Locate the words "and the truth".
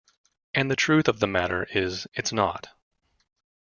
0.55-1.07